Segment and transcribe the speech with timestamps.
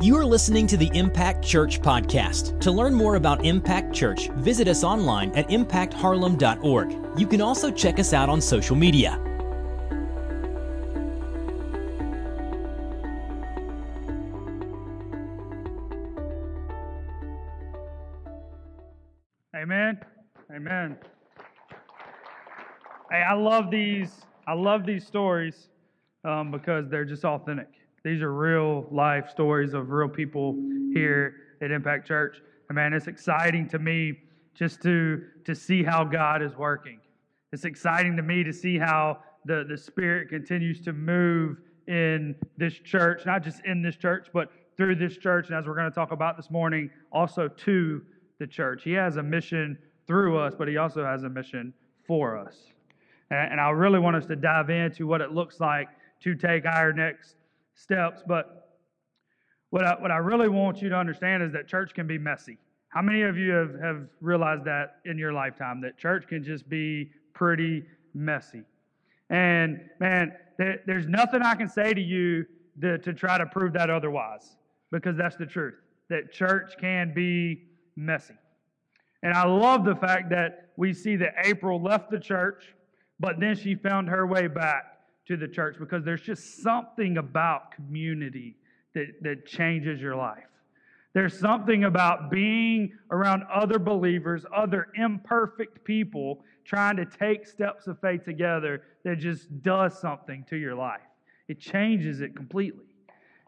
[0.00, 2.60] You are listening to the Impact Church podcast.
[2.60, 7.18] To learn more about Impact Church, visit us online at impactharlem.org.
[7.18, 9.20] You can also check us out on social media.
[19.56, 19.98] Amen.
[20.54, 20.96] Amen.
[23.10, 24.12] Hey, I love these.
[24.46, 25.70] I love these stories
[26.22, 27.66] um, because they're just authentic.
[28.04, 30.54] These are real life stories of real people
[30.92, 32.36] here at Impact Church.
[32.68, 34.18] And man, it's exciting to me
[34.54, 37.00] just to to see how God is working.
[37.52, 42.74] It's exciting to me to see how the, the Spirit continues to move in this
[42.74, 45.48] church, not just in this church, but through this church.
[45.48, 48.02] And as we're going to talk about this morning, also to
[48.38, 48.82] the church.
[48.84, 51.74] He has a mission through us, but he also has a mission
[52.06, 52.56] for us.
[53.30, 55.88] And I really want us to dive into what it looks like
[56.22, 57.36] to take our next
[57.78, 58.22] steps.
[58.26, 58.78] But
[59.70, 62.58] what I, what I really want you to understand is that church can be messy.
[62.88, 66.68] How many of you have, have realized that in your lifetime, that church can just
[66.68, 68.62] be pretty messy?
[69.30, 72.46] And man, there, there's nothing I can say to you
[72.80, 74.56] to, to try to prove that otherwise,
[74.90, 75.74] because that's the truth.
[76.08, 78.34] That church can be messy.
[79.22, 82.74] And I love the fact that we see that April left the church,
[83.20, 84.97] but then she found her way back
[85.28, 88.56] to the church because there's just something about community
[88.94, 90.44] that, that changes your life.
[91.14, 98.00] There's something about being around other believers, other imperfect people, trying to take steps of
[98.00, 101.00] faith together that just does something to your life.
[101.48, 102.84] It changes it completely.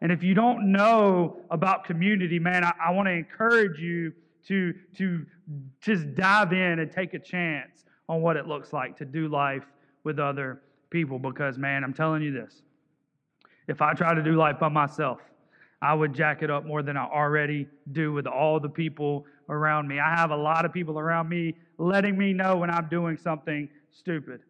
[0.01, 4.13] And if you don't know about community, man, I, I want to encourage you
[4.49, 5.27] to, to
[5.81, 9.65] just dive in and take a chance on what it looks like to do life
[10.03, 11.19] with other people.
[11.19, 12.63] Because, man, I'm telling you this
[13.69, 15.21] if I try to do life by myself,
[15.83, 19.89] I would jack it up more than I already do with all the people around
[19.89, 19.99] me.
[19.99, 23.69] I have a lot of people around me letting me know when I'm doing something
[23.91, 24.41] stupid.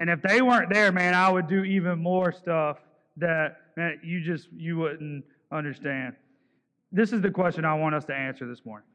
[0.00, 2.78] And if they weren't there, man, I would do even more stuff
[3.16, 6.14] that man, you just you wouldn't understand.
[6.92, 8.88] This is the question I want us to answer this morning.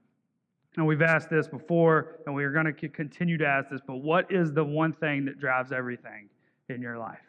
[0.75, 3.97] And we've asked this before, and we are going to continue to ask this, but
[3.97, 6.29] what is the one thing that drives everything
[6.69, 7.19] in your life?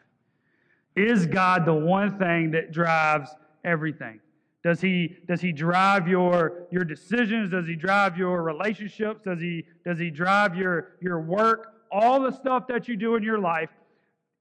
[0.95, 3.29] Is God the one thing that drives
[3.63, 4.19] everything?
[4.63, 7.51] Does he, does he drive your, your decisions?
[7.51, 9.21] Does he drive your relationships?
[9.23, 11.73] Does he, does he drive your, your work?
[11.91, 13.69] All the stuff that you do in your life,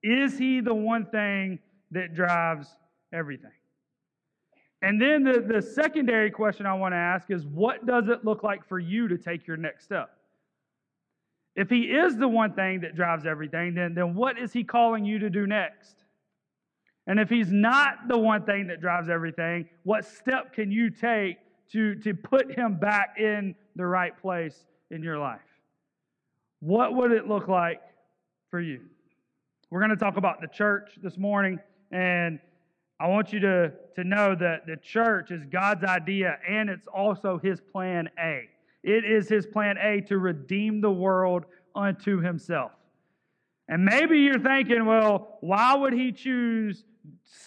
[0.03, 1.59] is he the one thing
[1.91, 2.69] that drives
[3.13, 3.51] everything?
[4.81, 8.43] And then the, the secondary question I want to ask is what does it look
[8.43, 10.14] like for you to take your next step?
[11.57, 15.05] If he is the one thing that drives everything, then, then what is he calling
[15.05, 15.95] you to do next?
[17.07, 21.37] And if he's not the one thing that drives everything, what step can you take
[21.73, 25.41] to, to put him back in the right place in your life?
[26.61, 27.83] What would it look like
[28.51, 28.81] for you?
[29.71, 31.59] We're going to talk about the church this morning,
[31.93, 32.39] and
[32.99, 37.39] I want you to, to know that the church is God's idea and it's also
[37.43, 38.49] his plan A.
[38.85, 42.71] It is his plan A to redeem the world unto himself.
[43.67, 46.85] And maybe you're thinking, well, why would he choose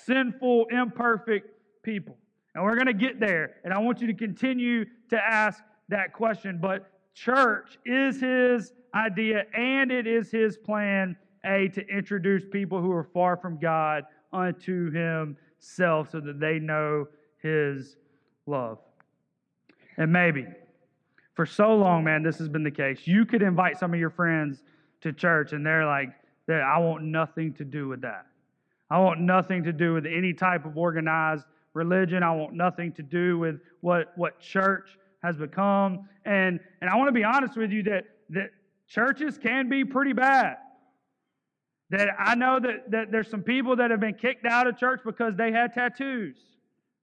[0.06, 1.48] sinful, imperfect
[1.84, 2.18] people?
[2.56, 3.58] And we're going to get there.
[3.64, 6.58] And I want you to continue to ask that question.
[6.59, 11.16] But church is his idea and it is his plan
[11.46, 17.08] A to introduce people who are far from God unto himself so that they know
[17.44, 17.96] his
[18.48, 18.80] love.
[19.98, 20.48] And maybe
[21.38, 23.02] for so long, man, this has been the case.
[23.06, 24.64] You could invite some of your friends
[25.02, 26.09] to church and they're like,
[26.50, 28.25] I want nothing to do with that.
[28.90, 32.24] I want nothing to do with any type of organized religion.
[32.24, 34.90] I want nothing to do with what, what church
[35.22, 36.09] has become.
[36.25, 38.50] And, and I want to be honest with you that, that
[38.88, 40.58] churches can be pretty bad.
[41.92, 45.02] That I know that, that there's some people that have been kicked out of church
[45.06, 46.38] because they had tattoos,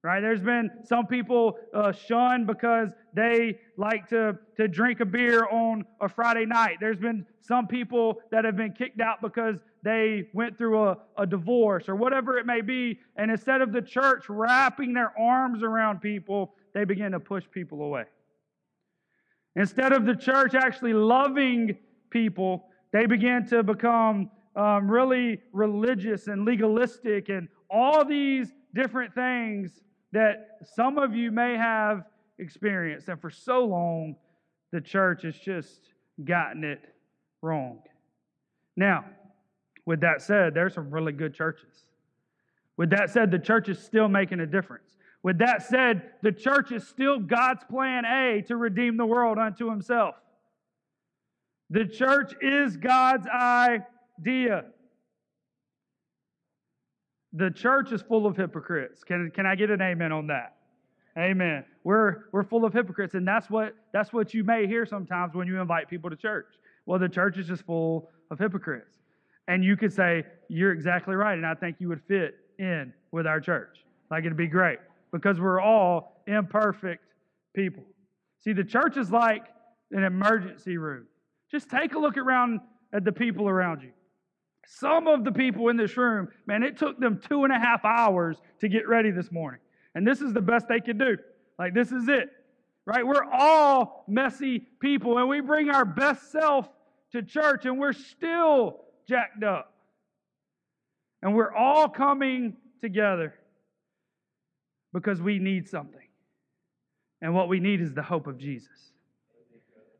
[0.04, 0.20] right?
[0.20, 5.86] There's been some people uh, shunned because they like to, to drink a beer on
[5.98, 6.76] a Friday night.
[6.78, 11.26] There's been some people that have been kicked out because they went through a, a
[11.26, 13.00] divorce or whatever it may be.
[13.16, 17.80] And instead of the church wrapping their arms around people, they begin to push people
[17.80, 18.04] away.
[19.56, 21.78] Instead of the church actually loving
[22.10, 29.80] people, they begin to become um, really religious and legalistic and all these different things
[30.14, 32.04] that some of you may have
[32.38, 33.08] experienced.
[33.08, 34.16] And for so long,
[34.72, 35.80] the church has just
[36.24, 36.80] gotten it
[37.42, 37.80] wrong.
[38.76, 39.04] Now,
[39.86, 41.84] with that said, there's some really good churches.
[42.76, 44.96] With that said, the church is still making a difference.
[45.22, 49.70] With that said, the church is still God's plan A to redeem the world unto
[49.70, 50.14] himself.
[51.70, 54.64] The church is God's idea.
[57.34, 59.02] The church is full of hypocrites.
[59.02, 60.54] Can, can I get an amen on that?
[61.18, 61.64] Amen.
[61.82, 65.46] We're, we're full of hypocrites, and that's what, that's what you may hear sometimes when
[65.46, 66.46] you invite people to church.
[66.86, 68.98] Well, the church is just full of hypocrites.
[69.46, 73.26] And you could say, You're exactly right, and I think you would fit in with
[73.26, 73.84] our church.
[74.10, 74.78] Like it'd be great
[75.12, 77.04] because we're all imperfect
[77.54, 77.84] people.
[78.40, 79.42] See, the church is like
[79.90, 81.06] an emergency room.
[81.50, 82.60] Just take a look around
[82.92, 83.90] at the people around you.
[84.66, 87.84] Some of the people in this room, man, it took them two and a half
[87.84, 89.60] hours to get ready this morning.
[89.94, 91.16] And this is the best they could do.
[91.58, 92.30] Like, this is it,
[92.86, 93.06] right?
[93.06, 96.68] We're all messy people, and we bring our best self
[97.12, 99.72] to church, and we're still jacked up.
[101.22, 103.34] And we're all coming together
[104.92, 106.00] because we need something.
[107.22, 108.92] And what we need is the hope of Jesus.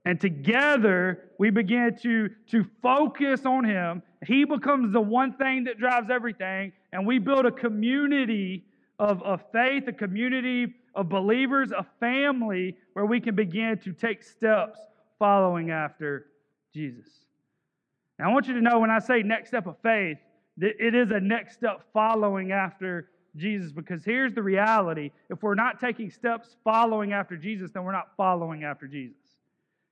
[0.04, 4.02] And together we begin to, to focus on Him.
[4.26, 6.72] He becomes the one thing that drives everything.
[6.92, 8.64] And we build a community
[8.98, 14.22] of, of faith, a community of believers, a family where we can begin to take
[14.22, 14.78] steps
[15.18, 16.26] following after
[16.72, 17.08] Jesus.
[18.18, 20.18] Now, I want you to know when I say next step of faith,
[20.58, 25.56] that it is a next step following after Jesus because here's the reality if we're
[25.56, 29.16] not taking steps following after Jesus, then we're not following after Jesus.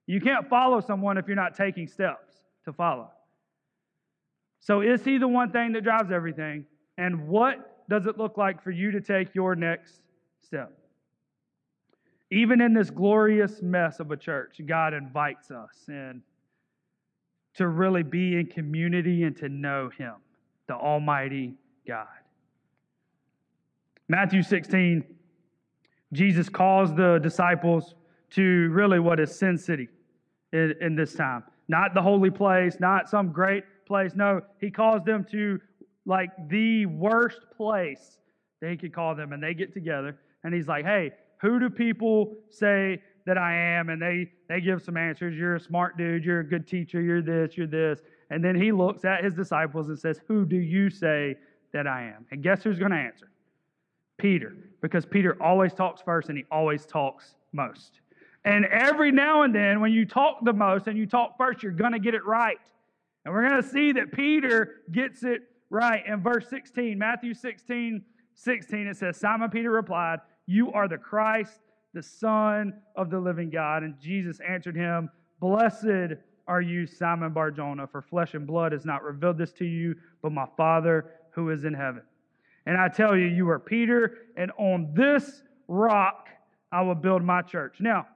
[0.06, 2.32] You can't follow someone if you're not taking steps
[2.64, 3.10] to follow.
[4.62, 6.64] So, is he the one thing that drives everything?
[6.96, 10.02] And what does it look like for you to take your next
[10.40, 10.72] step?
[12.30, 16.22] Even in this glorious mess of a church, God invites us in
[17.54, 20.14] to really be in community and to know Him,
[20.68, 21.54] the Almighty
[21.86, 22.06] God.
[24.08, 25.04] Matthew 16,
[26.12, 27.96] Jesus calls the disciples
[28.30, 29.88] to really what is Sin City
[30.52, 31.42] in, in this time.
[31.66, 34.12] Not the holy place, not some great place.
[34.14, 35.60] No, he calls them to
[36.06, 38.16] like the worst place
[38.62, 39.34] that he could call them.
[39.34, 41.12] And they get together and he's like, hey,
[41.42, 43.90] who do people say that I am?
[43.90, 45.36] And they, they give some answers.
[45.36, 46.24] You're a smart dude.
[46.24, 47.02] You're a good teacher.
[47.02, 48.00] You're this, you're this.
[48.30, 51.36] And then he looks at his disciples and says, Who do you say
[51.74, 52.24] that I am?
[52.30, 53.28] And guess who's going to answer?
[54.16, 58.00] Peter, because Peter always talks first and he always talks most.
[58.46, 61.72] And every now and then, when you talk the most and you talk first, you're
[61.72, 62.56] going to get it right.
[63.24, 66.04] And we're going to see that Peter gets it right.
[66.06, 68.02] In verse 16, Matthew 16,
[68.34, 71.60] 16, it says, Simon Peter replied, You are the Christ,
[71.94, 73.82] the Son of the living God.
[73.82, 75.10] And Jesus answered him,
[75.40, 76.16] Blessed
[76.48, 80.32] are you, Simon Barjona, for flesh and blood has not revealed this to you, but
[80.32, 82.02] my Father who is in heaven.
[82.66, 86.28] And I tell you, you are Peter, and on this rock
[86.70, 87.76] I will build my church.
[87.80, 88.06] Now,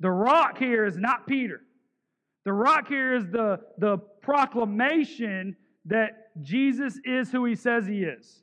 [0.00, 1.62] the rock here is not Peter.
[2.46, 5.56] The rock here is the, the proclamation
[5.86, 8.40] that Jesus is who he says he is.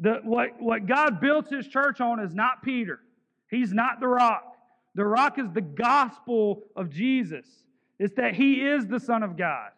[0.00, 2.98] The, what, what God built his church on is not Peter.
[3.48, 4.56] He's not the rock.
[4.96, 7.46] The rock is the gospel of Jesus.
[8.00, 9.70] It's that he is the Son of God.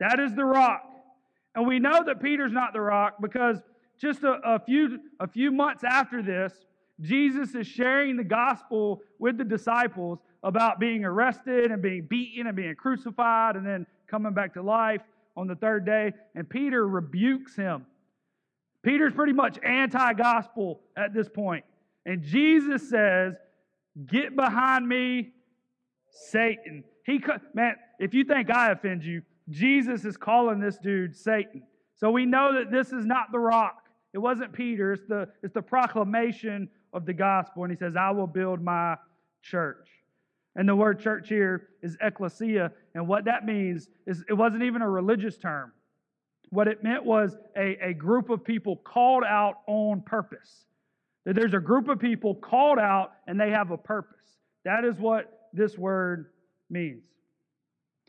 [0.00, 0.82] That is the rock.
[1.54, 3.56] And we know that Peter's not the rock because
[3.98, 6.52] just a, a, few, a few months after this,
[7.00, 12.56] Jesus is sharing the gospel with the disciples about being arrested and being beaten and
[12.56, 15.02] being crucified and then coming back to life
[15.36, 16.12] on the third day.
[16.34, 17.86] And Peter rebukes him.
[18.82, 21.64] Peter's pretty much anti gospel at this point.
[22.06, 23.34] And Jesus says,
[24.06, 25.30] Get behind me,
[26.30, 26.84] Satan.
[27.04, 27.20] He,
[27.54, 31.62] man, if you think I offend you, Jesus is calling this dude Satan.
[31.96, 33.82] So we know that this is not the rock.
[34.14, 34.92] It wasn't Peter.
[34.92, 37.64] It's the, it's the proclamation of the gospel.
[37.64, 38.96] And he says, I will build my
[39.42, 39.88] church.
[40.56, 42.72] And the word church here is ecclesia.
[42.94, 45.72] And what that means is it wasn't even a religious term.
[46.50, 50.64] What it meant was a, a group of people called out on purpose.
[51.24, 54.38] That there's a group of people called out and they have a purpose.
[54.64, 56.30] That is what this word
[56.70, 57.04] means.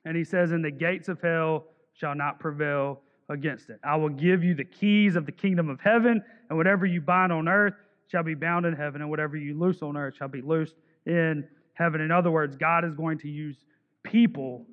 [0.05, 3.79] And he says, And the gates of hell shall not prevail against it.
[3.83, 7.31] I will give you the keys of the kingdom of heaven, and whatever you bind
[7.31, 7.75] on earth
[8.09, 10.75] shall be bound in heaven, and whatever you loose on earth shall be loosed
[11.05, 12.01] in heaven.
[12.01, 13.57] In other words, God is going to use
[14.03, 14.65] people.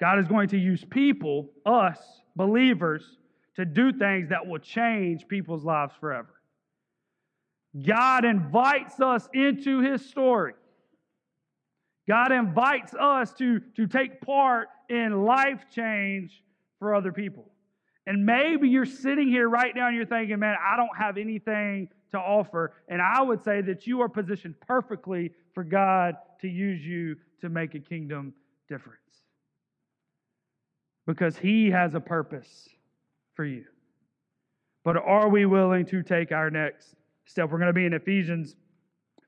[0.00, 1.98] God is going to use people, us,
[2.36, 3.18] believers,
[3.56, 6.34] to do things that will change people's lives forever.
[7.86, 10.54] God invites us into his story.
[12.08, 16.42] God invites us to, to take part in life change
[16.78, 17.50] for other people.
[18.08, 21.90] And maybe you're sitting here right now and you're thinking, man, I don't have anything
[22.12, 22.72] to offer.
[22.88, 27.50] And I would say that you are positioned perfectly for God to use you to
[27.50, 28.32] make a kingdom
[28.66, 28.96] difference.
[31.06, 32.70] Because He has a purpose
[33.34, 33.66] for you.
[34.84, 36.94] But are we willing to take our next
[37.26, 37.50] step?
[37.50, 38.56] We're going to be in Ephesians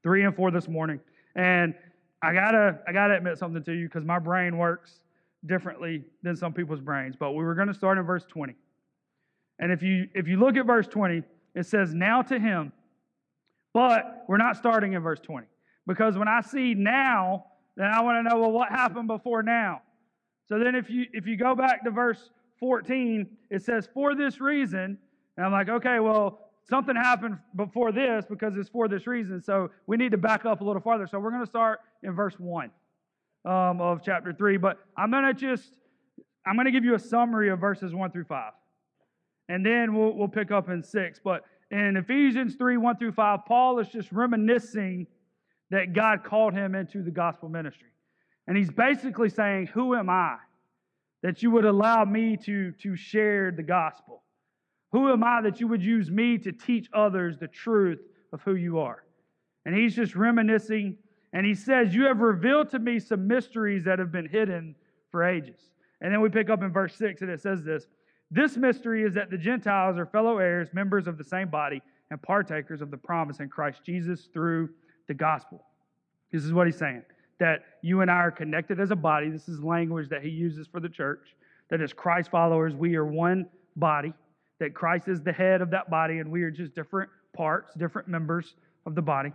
[0.03, 1.01] 3 and 4 this morning.
[1.37, 1.75] And
[2.23, 5.03] I gotta, I gotta admit something to you because my brain works
[5.45, 7.15] differently than some people's brains.
[7.15, 8.55] But we were going to start in verse 20.
[9.61, 11.23] And if you if you look at verse 20,
[11.55, 12.73] it says, Now to him.
[13.73, 15.47] But we're not starting in verse 20.
[15.87, 19.83] Because when I see now, then I want to know, well, what happened before now?
[20.49, 24.41] So then if you if you go back to verse 14, it says, For this
[24.41, 24.99] reason,
[25.37, 29.41] and I'm like, okay, well, something happened before this because it's for this reason.
[29.41, 31.07] So we need to back up a little farther.
[31.07, 32.71] So we're going to start in verse 1
[33.45, 34.59] um, of chapter 3.
[34.59, 35.73] But I'm going to just,
[36.47, 38.53] I'm going to give you a summary of verses 1 through 5.
[39.51, 41.21] And then we'll, we'll pick up in 6.
[41.25, 41.43] But
[41.73, 45.09] in Ephesians 3 1 through 5, Paul is just reminiscing
[45.71, 47.89] that God called him into the gospel ministry.
[48.47, 50.37] And he's basically saying, Who am I
[51.25, 54.23] that you would allow me to, to share the gospel?
[54.93, 58.01] Who am I that you would use me to teach others the truth
[58.33, 59.03] of who you are?
[59.67, 60.97] And he's just reminiscing,
[61.33, 64.77] and he says, You have revealed to me some mysteries that have been hidden
[65.11, 65.73] for ages.
[66.01, 67.89] And then we pick up in verse 6, and it says this
[68.31, 72.21] This mystery is that the Gentiles are fellow heirs, members of the same body, and
[72.23, 74.71] partakers of the promise in Christ Jesus through
[75.09, 75.65] the gospel.
[76.33, 77.03] This is what he's saying
[77.39, 79.31] that you and I are connected as a body.
[79.31, 81.35] This is language that he uses for the church.
[81.71, 83.47] That as Christ followers, we are one
[83.77, 84.13] body
[84.59, 88.09] that Christ is the head of that body and we are just different parts, different
[88.09, 88.55] members
[88.87, 89.33] of the body.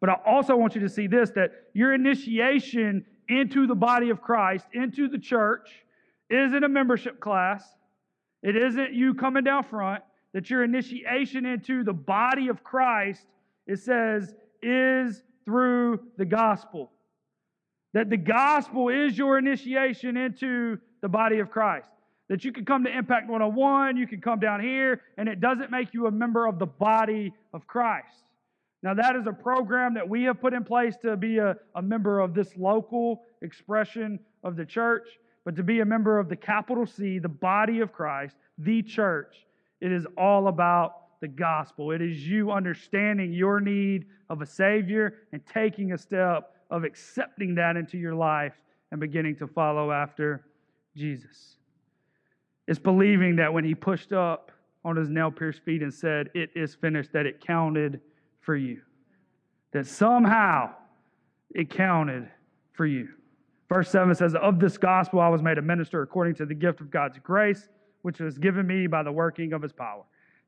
[0.00, 4.20] But I also want you to see this that your initiation into the body of
[4.20, 5.68] Christ, into the church,
[6.30, 7.62] isn't a membership class.
[8.42, 10.02] It isn't you coming down front.
[10.32, 13.26] That your initiation into the body of Christ,
[13.66, 16.90] it says, is through the gospel.
[17.92, 21.88] That the gospel is your initiation into the body of Christ.
[22.28, 25.70] That you can come to Impact 101, you can come down here, and it doesn't
[25.70, 28.06] make you a member of the body of Christ.
[28.82, 31.82] Now, that is a program that we have put in place to be a, a
[31.82, 35.06] member of this local expression of the church,
[35.44, 39.46] but to be a member of the capital C, the body of Christ, the church.
[39.80, 41.90] It is all about the gospel.
[41.90, 47.54] It is you understanding your need of a Savior and taking a step of accepting
[47.56, 48.54] that into your life
[48.90, 50.44] and beginning to follow after
[50.96, 51.56] Jesus.
[52.68, 54.52] It's believing that when he pushed up
[54.84, 58.00] on his nail pierced feet and said, It is finished, that it counted
[58.40, 58.80] for you.
[59.72, 60.74] That somehow
[61.54, 62.28] it counted
[62.72, 63.08] for you.
[63.72, 66.82] Verse 7 says, Of this gospel I was made a minister according to the gift
[66.82, 67.70] of God's grace,
[68.02, 70.02] which was given me by the working of his power.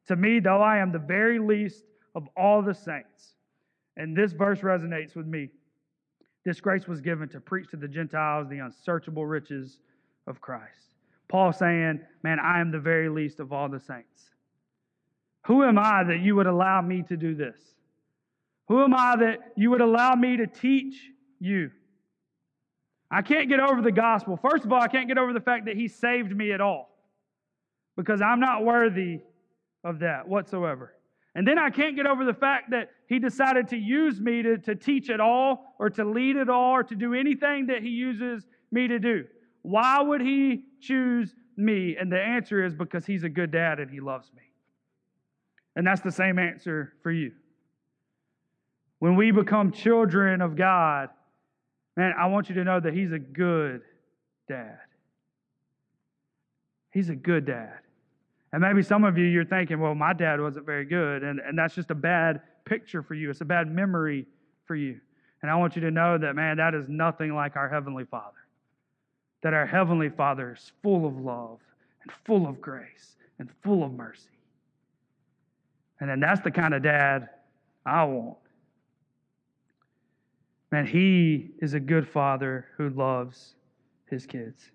[0.08, 3.36] To me, though I am the very least of all the saints,
[3.96, 5.48] and this verse resonates with me,
[6.44, 9.78] this grace was given to preach to the Gentiles the unsearchable riches
[10.26, 10.92] of Christ.
[11.28, 14.32] Paul saying, Man, I am the very least of all the saints.
[15.46, 17.56] Who am I that you would allow me to do this?
[18.68, 20.96] Who am I that you would allow me to teach
[21.40, 21.70] you?
[23.10, 24.36] I can't get over the gospel.
[24.36, 26.90] First of all, I can't get over the fact that he saved me at all
[27.96, 29.20] because I'm not worthy
[29.84, 30.94] of that whatsoever.
[31.34, 34.58] And then I can't get over the fact that he decided to use me to,
[34.58, 37.88] to teach at all or to lead at all or to do anything that he
[37.88, 39.24] uses me to do.
[39.62, 41.96] Why would he choose me?
[41.98, 44.42] And the answer is because he's a good dad and he loves me.
[45.76, 47.32] And that's the same answer for you.
[49.00, 51.08] When we become children of God,
[51.96, 53.82] man, I want you to know that he's a good
[54.48, 54.78] dad.
[56.92, 57.78] He's a good dad.
[58.52, 61.24] And maybe some of you, you're thinking, well, my dad wasn't very good.
[61.24, 63.30] And, and that's just a bad picture for you.
[63.30, 64.26] It's a bad memory
[64.66, 65.00] for you.
[65.42, 68.44] And I want you to know that, man, that is nothing like our Heavenly Father
[69.44, 71.58] that our Heavenly Father is full of love
[72.02, 74.30] and full of grace and full of mercy.
[76.00, 77.28] And then that's the kind of dad
[77.84, 78.38] I want.
[80.74, 83.54] Man, He is a good father who loves
[84.10, 84.72] his kids.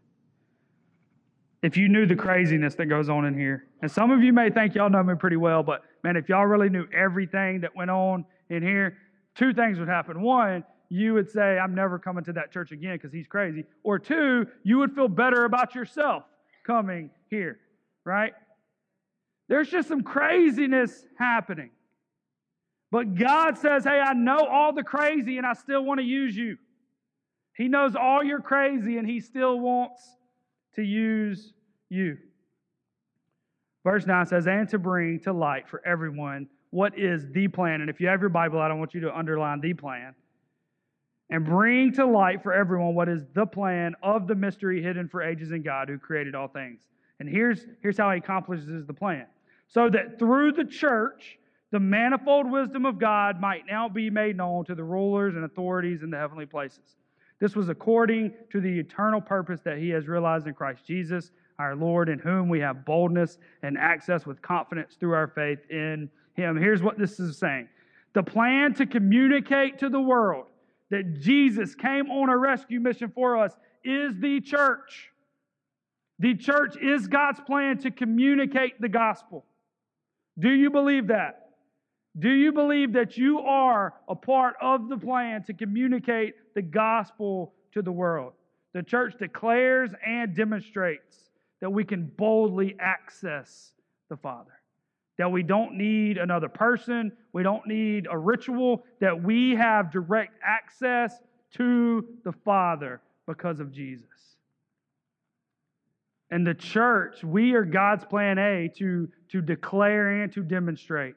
[1.62, 4.50] If you knew the craziness that goes on in here, and some of you may
[4.50, 7.92] think y'all know me pretty well, but man, if y'all really knew everything that went
[7.92, 8.96] on in here,
[9.36, 10.22] two things would happen.
[10.22, 13.66] One, you would say, I'm never coming to that church again because he's crazy.
[13.84, 16.24] Or two, you would feel better about yourself
[16.66, 17.60] coming here,
[18.06, 18.32] right?
[19.50, 21.72] There's just some craziness happening.
[22.92, 26.36] But God says, Hey, I know all the crazy and I still want to use
[26.36, 26.58] you.
[27.56, 30.02] He knows all your crazy and He still wants
[30.76, 31.54] to use
[31.90, 32.18] you.
[33.84, 37.82] Verse 9 says, And to bring to light for everyone what is the plan.
[37.82, 40.16] And if you have your Bible I want you to underline the plan.
[41.32, 45.22] And bring to light for everyone what is the plan of the mystery hidden for
[45.22, 46.82] ages in God who created all things.
[47.20, 49.28] And here's, here's how he accomplishes the plan.
[49.68, 51.38] So that through the church,
[51.72, 56.02] the manifold wisdom of God might now be made known to the rulers and authorities
[56.02, 56.98] in the heavenly places.
[57.40, 61.76] This was according to the eternal purpose that he has realized in Christ Jesus, our
[61.76, 66.58] Lord, in whom we have boldness and access with confidence through our faith in him.
[66.58, 67.70] Here's what this is saying
[68.14, 70.48] the plan to communicate to the world
[70.90, 75.12] that Jesus came on a rescue mission for us is the church.
[76.18, 79.46] The church is God's plan to communicate the gospel.
[80.38, 81.49] Do you believe that?
[82.20, 87.54] Do you believe that you are a part of the plan to communicate the gospel
[87.74, 88.34] to the world?
[88.74, 93.72] The church declares and demonstrates that we can boldly access
[94.10, 94.60] the Father
[95.20, 100.40] that we don't need another person, we don't need a ritual, that we have direct
[100.42, 101.20] access
[101.52, 104.08] to the Father because of Jesus.
[106.32, 111.16] And the church, we are God's plan A to, to declare and to demonstrate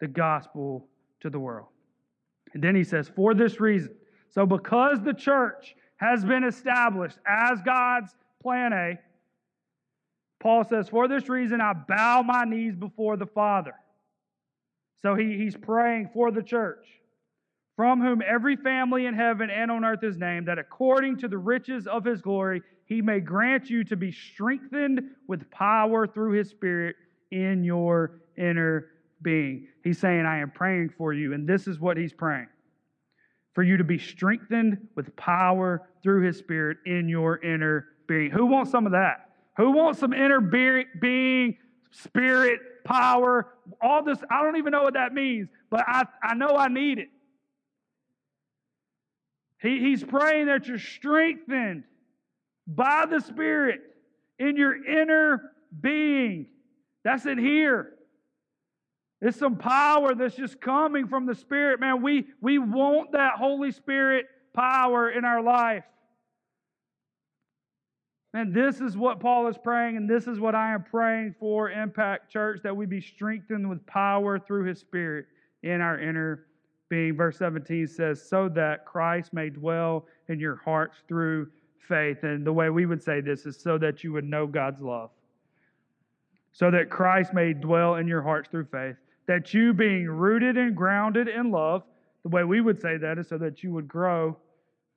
[0.00, 0.86] the gospel
[1.20, 1.68] to the world.
[2.54, 3.94] And then he says, for this reason.
[4.30, 8.98] So, because the church has been established as God's plan A,
[10.40, 13.74] Paul says, For this reason I bow my knees before the Father.
[15.02, 16.86] So he, he's praying for the church,
[17.76, 21.38] from whom every family in heaven and on earth is named, that according to the
[21.38, 26.50] riches of his glory, he may grant you to be strengthened with power through his
[26.50, 26.96] Spirit
[27.30, 28.88] in your inner
[29.22, 29.68] being.
[29.82, 31.32] He's saying, I am praying for you.
[31.32, 32.48] And this is what he's praying
[33.54, 38.30] for you to be strengthened with power through his Spirit in your inner being.
[38.30, 39.30] Who wants some of that?
[39.56, 41.56] Who wants some inner being,
[41.90, 44.18] spirit, power, all this?
[44.30, 47.08] I don't even know what that means, but I, I know I need it.
[49.62, 51.84] He, he's praying that you're strengthened
[52.66, 53.80] by the Spirit
[54.38, 56.48] in your inner being.
[57.04, 57.95] That's in here.
[59.20, 61.80] It's some power that's just coming from the Spirit.
[61.80, 65.84] Man, we, we want that Holy Spirit power in our life.
[68.34, 71.70] And this is what Paul is praying, and this is what I am praying for
[71.70, 75.24] Impact Church that we be strengthened with power through his Spirit
[75.62, 76.44] in our inner
[76.90, 77.16] being.
[77.16, 81.48] Verse 17 says, So that Christ may dwell in your hearts through
[81.88, 82.24] faith.
[82.24, 85.10] And the way we would say this is so that you would know God's love.
[86.52, 88.96] So that Christ may dwell in your hearts through faith.
[89.26, 91.82] That you, being rooted and grounded in love,
[92.22, 94.36] the way we would say that is so that you would grow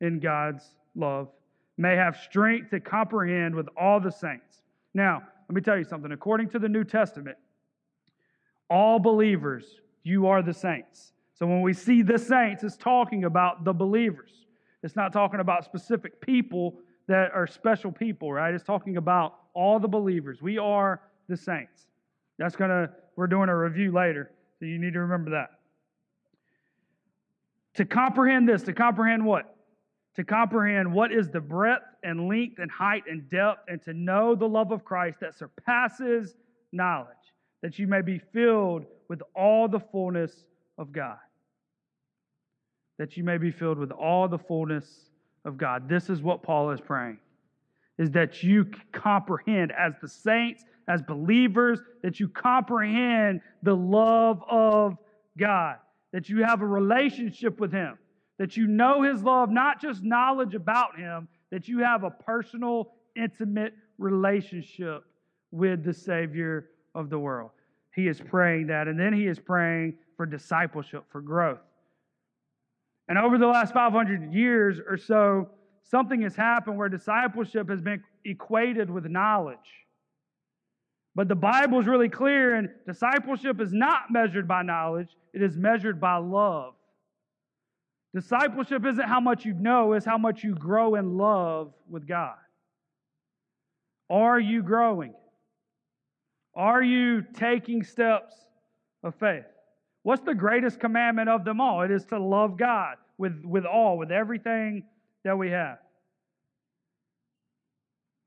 [0.02, 0.64] in God's
[0.96, 1.30] love
[1.78, 4.62] may have strength to comprehend with all the saints.
[4.94, 6.12] Now, let me tell you something.
[6.12, 7.38] According to the New Testament,
[8.70, 9.66] all believers,
[10.04, 11.14] you are the saints.
[11.34, 14.32] So when we see the saints, it's talking about the believers.
[14.84, 18.54] It's not talking about specific people that are special people, right?
[18.54, 20.42] It's talking about all the believers.
[20.42, 21.88] We are the saints.
[22.38, 25.50] That's going to, we're doing a review later, so you need to remember that.
[27.76, 29.56] To comprehend this, to comprehend what?
[30.20, 34.36] to comprehend what is the breadth and length and height and depth, and to know
[34.36, 36.36] the love of Christ that surpasses
[36.74, 37.08] knowledge,
[37.62, 40.44] that you may be filled with all the fullness
[40.78, 41.18] of God.
[42.98, 45.10] That you may be filled with all the fullness
[45.46, 45.88] of God.
[45.88, 47.20] This is what Paul is praying.
[47.98, 54.98] Is that you comprehend as the saints, as believers, that you comprehend the love of
[55.38, 55.78] God,
[56.12, 57.98] that you have a relationship with Him
[58.40, 62.94] that you know his love, not just knowledge about him, that you have a personal,
[63.16, 65.04] intimate relationship
[65.52, 67.52] with the Savior of the world.
[67.94, 68.88] He is praying that.
[68.88, 71.60] And then he is praying for discipleship, for growth.
[73.10, 75.50] And over the last 500 years or so,
[75.84, 79.58] something has happened where discipleship has been equated with knowledge.
[81.16, 85.58] But the Bible is really clear, and discipleship is not measured by knowledge, it is
[85.58, 86.74] measured by love.
[88.14, 92.36] Discipleship isn't how much you know, it's how much you grow in love with God.
[94.10, 95.14] Are you growing?
[96.56, 98.34] Are you taking steps
[99.04, 99.46] of faith?
[100.04, 101.84] What's the greatest commandment of them all?
[101.84, 104.84] It is to love God with, with all, with everything
[105.24, 105.78] that we have.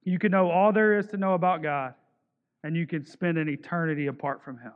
[0.05, 1.95] You can know all there is to know about God,
[2.65, 4.73] and you can spend an eternity apart from Him.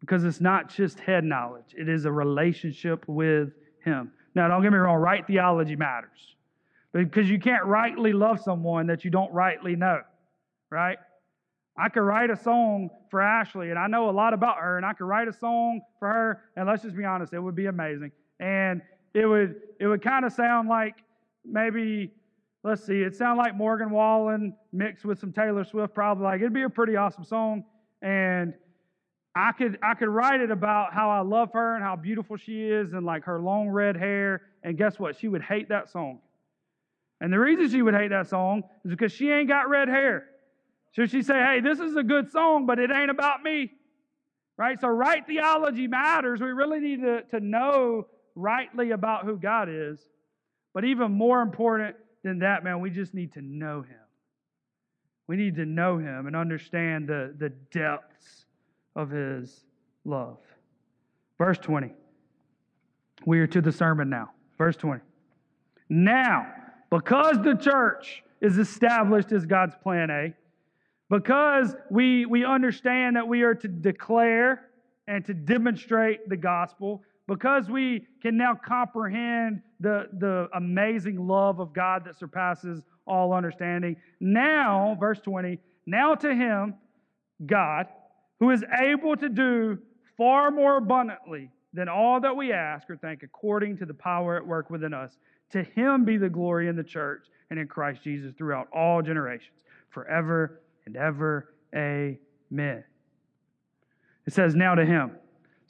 [0.00, 4.12] Because it's not just head knowledge, it is a relationship with him.
[4.34, 6.36] Now, don't get me wrong, right theology matters.
[6.92, 10.00] Because you can't rightly love someone that you don't rightly know,
[10.70, 10.98] right?
[11.76, 14.86] I could write a song for Ashley, and I know a lot about her, and
[14.86, 17.66] I could write a song for her, and let's just be honest, it would be
[17.66, 18.10] amazing.
[18.40, 18.82] And
[19.14, 20.96] it would it would kind of sound like
[21.44, 22.12] maybe
[22.68, 26.52] let's see, it sound like Morgan Wallen mixed with some Taylor Swift, probably like it'd
[26.52, 27.64] be a pretty awesome song.
[28.02, 28.52] And
[29.34, 32.64] I could I could write it about how I love her and how beautiful she
[32.64, 34.42] is and like her long red hair.
[34.62, 35.18] And guess what?
[35.18, 36.20] She would hate that song.
[37.20, 40.26] And the reason she would hate that song is because she ain't got red hair.
[40.92, 43.72] So she say, hey, this is a good song, but it ain't about me.
[44.56, 44.80] Right?
[44.80, 46.40] So right theology matters.
[46.40, 50.00] We really need to, to know rightly about who God is.
[50.74, 51.96] But even more important
[52.28, 53.96] than that, man, we just need to know him.
[55.26, 58.46] We need to know him and understand the, the depths
[58.94, 59.64] of his
[60.04, 60.38] love.
[61.38, 61.92] Verse 20.
[63.26, 64.30] We are to the sermon now.
[64.56, 65.02] Verse 20.
[65.88, 66.46] Now,
[66.90, 70.34] because the church is established as God's plan A,
[71.10, 74.68] because we, we understand that we are to declare
[75.06, 81.74] and to demonstrate the gospel, because we can now comprehend the, the amazing love of
[81.74, 83.96] God that surpasses all understanding.
[84.18, 86.74] Now, verse 20, now to him,
[87.44, 87.86] God,
[88.40, 89.78] who is able to do
[90.16, 94.46] far more abundantly than all that we ask or think, according to the power at
[94.46, 95.18] work within us.
[95.50, 99.60] To him be the glory in the church and in Christ Jesus throughout all generations,
[99.90, 101.52] forever and ever.
[101.74, 102.84] Amen.
[104.26, 105.12] It says, Now to him.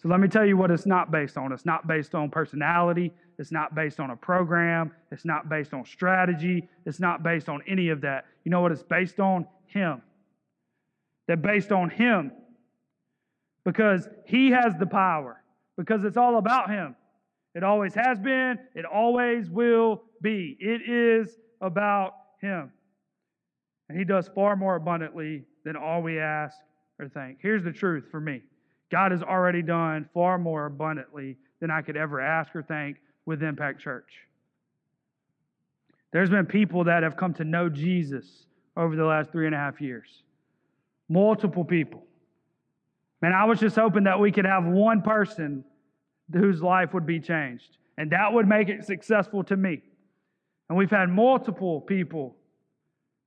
[0.00, 1.52] So let me tell you what it's not based on.
[1.52, 3.12] It's not based on personality.
[3.38, 4.92] It's not based on a program.
[5.10, 6.68] It's not based on strategy.
[6.86, 8.26] It's not based on any of that.
[8.44, 9.46] You know what it's based on?
[9.66, 10.00] Him.
[11.26, 12.30] That based on Him.
[13.64, 15.42] Because He has the power.
[15.76, 16.94] Because it's all about Him.
[17.56, 18.56] It always has been.
[18.76, 20.56] It always will be.
[20.60, 22.70] It is about Him.
[23.88, 26.56] And He does far more abundantly than all we ask
[27.00, 27.38] or think.
[27.42, 28.42] Here's the truth for me
[28.90, 33.42] God has already done far more abundantly than I could ever ask or think with
[33.42, 34.10] Impact Church.
[36.12, 38.46] There's been people that have come to know Jesus
[38.76, 40.08] over the last three and a half years.
[41.08, 42.04] Multiple people.
[43.20, 45.64] Man, I was just hoping that we could have one person
[46.32, 49.82] whose life would be changed, and that would make it successful to me.
[50.68, 52.36] And we've had multiple people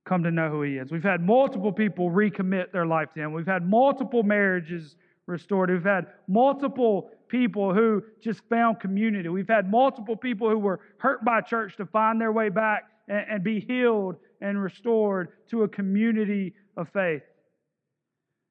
[0.04, 0.90] come to know who he is.
[0.90, 3.32] We've had multiple people recommit their life to him.
[3.32, 4.96] We've had multiple marriages
[5.32, 5.70] restored.
[5.70, 9.28] We've had multiple people who just found community.
[9.28, 13.24] We've had multiple people who were hurt by church to find their way back and,
[13.28, 17.22] and be healed and restored to a community of faith.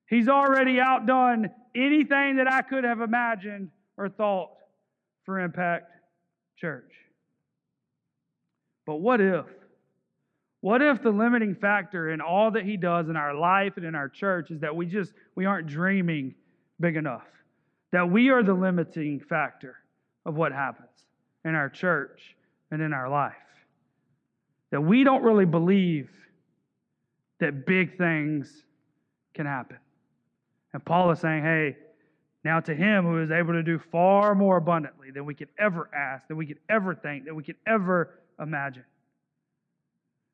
[0.07, 4.49] He's already outdone anything that I could have imagined or thought
[5.23, 5.89] for Impact
[6.57, 6.91] Church.
[8.85, 9.45] But what if?
[10.61, 13.95] What if the limiting factor in all that he does in our life and in
[13.95, 16.35] our church is that we just we aren't dreaming
[16.81, 17.23] big enough.
[17.91, 19.75] That we are the limiting factor
[20.25, 20.89] of what happens
[21.45, 22.35] in our church
[22.71, 23.33] and in our life.
[24.71, 26.09] That we don't really believe
[27.39, 28.63] that big things
[29.33, 29.77] can happen.
[30.73, 31.75] And Paul is saying, hey,
[32.43, 35.89] now to him who is able to do far more abundantly than we could ever
[35.93, 38.85] ask, than we could ever think, than we could ever imagine.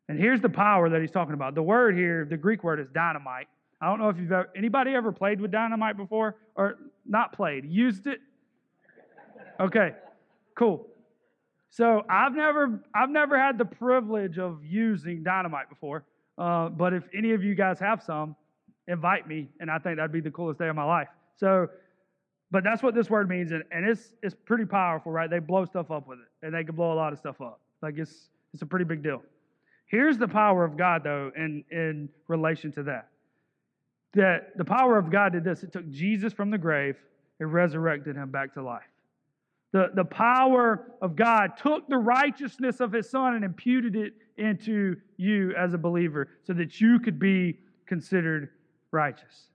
[0.10, 1.56] And here's the power that he's talking about.
[1.56, 3.48] The word here, the Greek word is dynamite.
[3.80, 6.36] I don't know if you've ever, anybody ever played with dynamite before?
[6.56, 8.20] Or not played, used it?
[9.60, 9.92] Okay,
[10.56, 10.88] cool.
[11.70, 16.06] So I've never, I've never had the privilege of using dynamite before.
[16.38, 18.36] Uh, but if any of you guys have some,
[18.88, 21.08] invite me, and I think that'd be the coolest day of my life.
[21.36, 21.68] So,
[22.50, 25.30] but that's what this word means, and, and it's it's pretty powerful, right?
[25.30, 27.60] They blow stuff up with it, and they can blow a lot of stuff up.
[27.82, 29.22] Like it's it's a pretty big deal.
[29.88, 33.10] Here's the power of God, though, in in relation to that
[34.14, 36.96] that the power of God did this it took Jesus from the grave
[37.40, 38.82] it resurrected him back to life.
[39.72, 44.96] The, the power of God took the righteousness of his son and imputed it into
[45.18, 48.50] you as a believer so that you could be considered
[48.92, 49.50] righteous.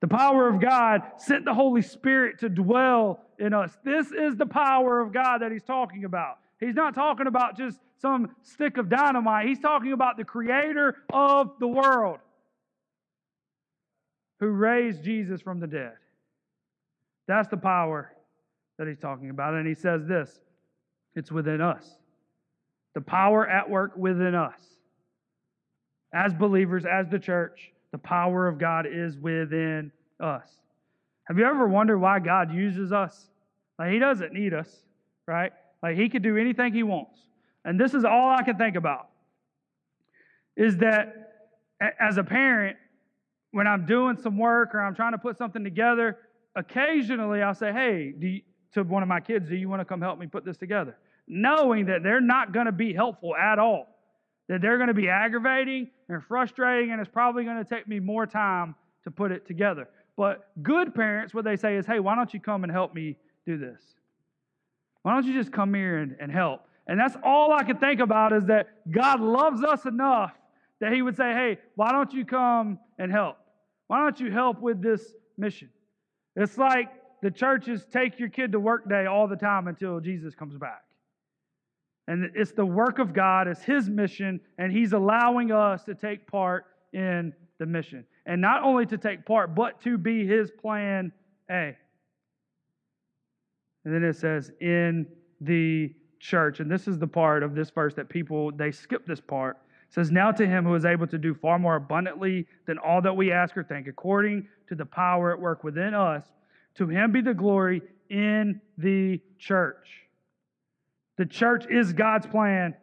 [0.00, 3.76] The power of God sent the Holy Spirit to dwell in us.
[3.82, 6.38] This is the power of God that he's talking about.
[6.60, 9.46] He's not talking about just some stick of dynamite.
[9.46, 12.18] He's talking about the creator of the world
[14.40, 15.94] who raised Jesus from the dead.
[17.26, 18.12] That's the power
[18.78, 19.54] that he's talking about.
[19.54, 20.40] And he says this
[21.14, 21.96] it's within us.
[22.94, 24.60] The power at work within us.
[26.14, 30.48] As believers, as the church, the power of God is within us.
[31.24, 33.28] Have you ever wondered why God uses us?
[33.78, 34.68] Like, he doesn't need us,
[35.26, 35.52] right?
[35.82, 37.18] Like, he could do anything he wants.
[37.64, 39.08] And this is all I can think about
[40.56, 41.52] is that
[42.00, 42.76] as a parent,
[43.56, 46.18] when I'm doing some work or I'm trying to put something together,
[46.56, 48.42] occasionally I'll say, hey, you,
[48.74, 50.94] to one of my kids, do you want to come help me put this together?
[51.26, 53.96] Knowing that they're not going to be helpful at all,
[54.50, 57.98] that they're going to be aggravating and frustrating, and it's probably going to take me
[57.98, 59.88] more time to put it together.
[60.18, 63.16] But good parents, what they say is, hey, why don't you come and help me
[63.46, 63.80] do this?
[65.00, 66.60] Why don't you just come here and, and help?
[66.86, 70.32] And that's all I can think about is that God loves us enough
[70.78, 73.38] that He would say, hey, why don't you come and help?
[73.88, 75.70] Why don't you help with this mission?
[76.34, 76.88] It's like
[77.22, 80.82] the church's take your kid to work day all the time until Jesus comes back.
[82.08, 86.26] And it's the work of God, it's His mission, and He's allowing us to take
[86.26, 88.04] part in the mission.
[88.26, 91.12] And not only to take part, but to be His plan
[91.50, 91.76] A.
[93.84, 95.06] And then it says, in
[95.40, 96.60] the church.
[96.60, 99.58] And this is the part of this verse that people, they skip this part.
[99.88, 103.00] It says, Now to him who is able to do far more abundantly than all
[103.02, 106.24] that we ask or think, according to the power at work within us,
[106.76, 110.06] to him be the glory in the church.
[111.16, 112.74] The church is God's plan.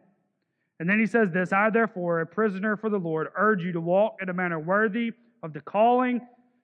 [0.80, 3.80] And then he says this I, therefore, a prisoner for the Lord, urge you to
[3.80, 5.12] walk in a manner worthy
[5.42, 6.20] of the calling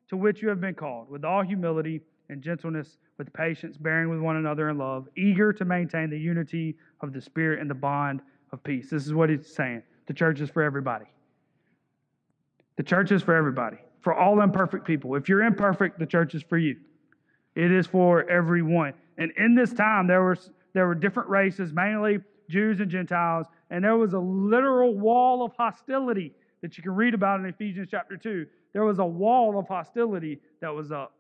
[0.09, 4.19] to which you have been called, with all humility and gentleness, with patience, bearing with
[4.19, 8.21] one another in love, eager to maintain the unity of the Spirit and the bond
[8.53, 8.91] of peace.
[8.91, 9.83] This is what he's saying.
[10.11, 11.05] The church is for everybody.
[12.77, 15.15] The church is for everybody, for all imperfect people.
[15.15, 16.79] If you're imperfect, the church is for you.
[17.55, 18.95] It is for everyone.
[19.19, 22.19] And in this time, there was there were different races, mainly
[22.49, 27.15] Jews and Gentiles, and there was a literal wall of hostility that you can read
[27.15, 28.47] about in Ephesians chapter 2.
[28.73, 31.15] There was a wall of hostility that was up.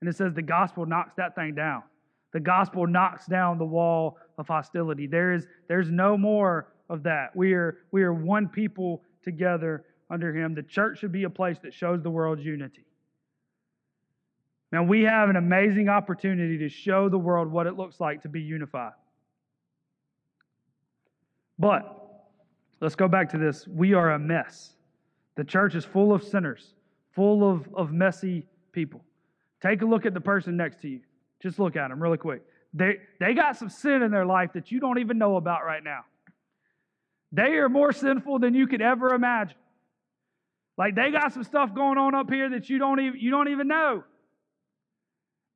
[0.00, 1.84] And it says the gospel knocks that thing down.
[2.32, 5.06] The gospel knocks down the wall of hostility.
[5.06, 7.34] There is there's no more of that.
[7.34, 10.54] We are, we are one people together under Him.
[10.54, 12.84] The church should be a place that shows the world's unity.
[14.70, 18.28] Now, we have an amazing opportunity to show the world what it looks like to
[18.28, 18.92] be unified.
[21.58, 21.96] But
[22.80, 23.66] let's go back to this.
[23.66, 24.74] We are a mess.
[25.36, 26.74] The church is full of sinners,
[27.12, 29.02] full of, of messy people.
[29.62, 31.00] Take a look at the person next to you.
[31.42, 32.42] Just look at them really quick.
[32.74, 35.82] They, they got some sin in their life that you don't even know about right
[35.82, 36.00] now.
[37.32, 39.56] They are more sinful than you could ever imagine.
[40.76, 43.48] Like they got some stuff going on up here that you don't even you don't
[43.48, 44.04] even know.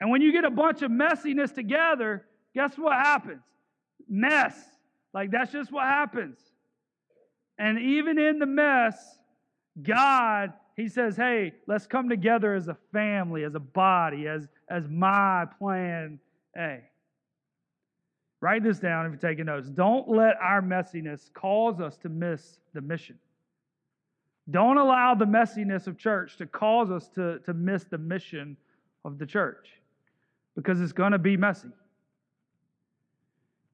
[0.00, 3.42] And when you get a bunch of messiness together, guess what happens?
[4.08, 4.54] Mess.
[5.14, 6.38] Like that's just what happens.
[7.58, 8.96] And even in the mess,
[9.80, 14.88] God, He says, hey, let's come together as a family, as a body, as, as
[14.88, 16.18] my plan
[16.56, 16.80] A.
[18.42, 19.68] Write this down if you're taking notes.
[19.68, 23.16] Don't let our messiness cause us to miss the mission.
[24.50, 28.56] Don't allow the messiness of church to cause us to, to miss the mission
[29.04, 29.68] of the church
[30.56, 31.68] because it's going to be messy.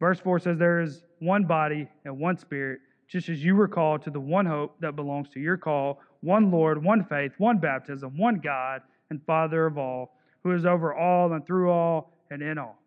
[0.00, 4.02] Verse 4 says, There is one body and one spirit, just as you were called
[4.02, 8.18] to the one hope that belongs to your call, one Lord, one faith, one baptism,
[8.18, 12.58] one God and Father of all, who is over all and through all and in
[12.58, 12.78] all.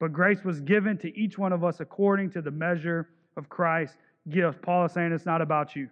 [0.00, 3.96] But grace was given to each one of us according to the measure of Christ's
[4.28, 4.62] gift.
[4.62, 5.88] Paul is saying it's not about you,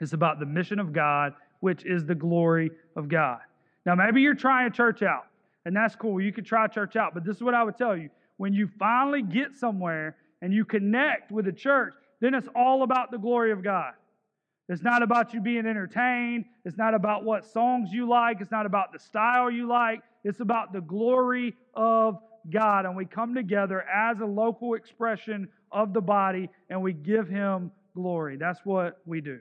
[0.00, 3.38] it's about the mission of God, which is the glory of God.
[3.86, 5.26] Now, maybe you're trying church out,
[5.64, 6.20] and that's cool.
[6.20, 8.10] You can try church out, but this is what I would tell you.
[8.36, 13.10] When you finally get somewhere and you connect with a church, then it's all about
[13.10, 13.92] the glory of God.
[14.72, 16.46] It's not about you being entertained.
[16.64, 18.38] It's not about what songs you like.
[18.40, 20.00] It's not about the style you like.
[20.24, 22.18] It's about the glory of
[22.50, 27.28] God and we come together as a local expression of the body and we give
[27.28, 28.38] Him glory.
[28.38, 29.40] That's what we do.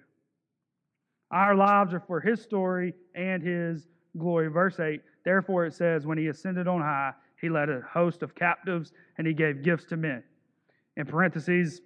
[1.31, 4.49] Our lives are for His story and His glory.
[4.49, 8.35] Verse 8 Therefore it says, When He ascended on high, He led a host of
[8.35, 10.23] captives and He gave gifts to men.
[10.97, 11.79] In parentheses,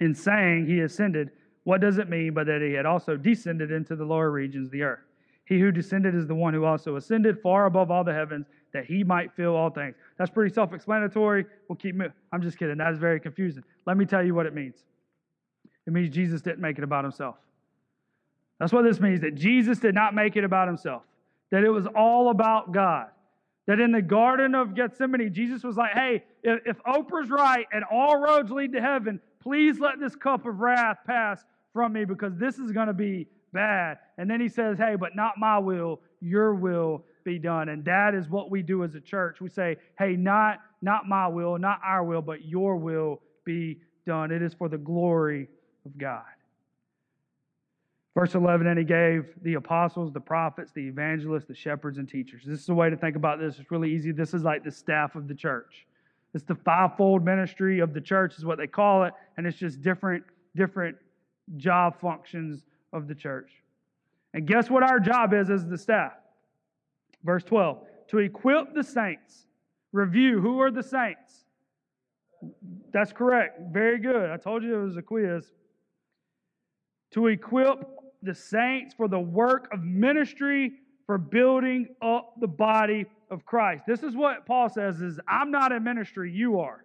[0.00, 1.30] in saying He ascended,
[1.64, 4.72] what does it mean but that He had also descended into the lower regions of
[4.72, 5.00] the earth?
[5.46, 8.86] He who descended is the one who also ascended far above all the heavens that
[8.86, 9.94] he might fill all things.
[10.18, 11.44] That's pretty self explanatory.
[11.68, 12.14] We'll keep moving.
[12.32, 12.78] I'm just kidding.
[12.78, 13.62] That is very confusing.
[13.86, 14.84] Let me tell you what it means
[15.86, 17.36] it means Jesus didn't make it about himself.
[18.58, 21.02] That's what this means that Jesus did not make it about himself,
[21.50, 23.08] that it was all about God.
[23.66, 27.82] That in the Garden of Gethsemane, Jesus was like, hey, if, if Oprah's right and
[27.90, 31.42] all roads lead to heaven, please let this cup of wrath pass
[31.74, 33.98] from me because this is going to be bad.
[34.16, 37.68] And then he says, hey, but not my will, your will be done.
[37.68, 39.40] And that is what we do as a church.
[39.42, 44.30] We say, hey, not, not my will, not our will, but your will be done.
[44.30, 45.48] It is for the glory
[45.84, 46.22] of God.
[48.14, 52.42] Verse 11, and he gave the apostles, the prophets, the evangelists, the shepherds, and teachers.
[52.46, 53.58] This is a way to think about this.
[53.58, 54.12] It's really easy.
[54.12, 55.84] This is like the staff of the church.
[56.32, 59.82] It's the fivefold ministry of the church, is what they call it, and it's just
[59.82, 60.22] different,
[60.54, 60.96] different
[61.56, 63.50] job functions of the church.
[64.32, 66.12] And guess what our job is as the staff?
[67.24, 67.78] Verse 12
[68.08, 69.46] to equip the saints.
[69.92, 71.44] Review who are the saints?
[72.92, 73.72] That's correct.
[73.72, 74.30] Very good.
[74.30, 75.50] I told you it was a quiz.
[77.12, 77.88] To equip
[78.22, 80.72] the saints for the work of ministry
[81.06, 83.84] for building up the body of Christ.
[83.86, 86.84] This is what Paul says is I'm not in ministry, you are.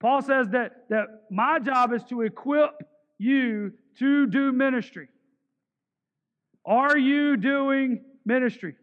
[0.00, 2.70] Paul says that, that my job is to equip
[3.18, 5.08] you to do ministry.
[6.64, 8.74] Are you doing ministry?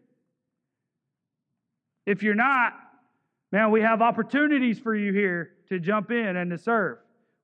[2.06, 2.72] If you're not,
[3.50, 6.98] man, we have opportunities for you here to jump in and to serve.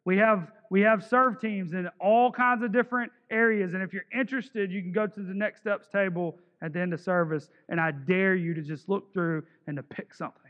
[0.04, 3.72] We have we have serve teams in all kinds of different areas.
[3.72, 6.92] And if you're interested, you can go to the next steps table at the end
[6.92, 7.48] of service.
[7.68, 10.42] And I dare you to just look through and to pick something